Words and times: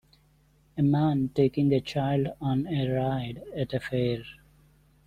A 0.79 0.81
man 0.81 1.29
taking 1.35 1.71
a 1.71 1.79
child 1.79 2.29
on 2.41 2.65
a 2.65 2.89
ride 2.89 3.43
at 3.55 3.71
a 3.71 3.79
fair. 3.79 4.23